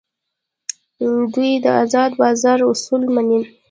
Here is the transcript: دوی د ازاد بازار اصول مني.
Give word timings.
دوی 1.33 1.51
د 1.63 1.65
ازاد 1.81 2.11
بازار 2.21 2.59
اصول 2.71 3.01
مني. 3.15 3.39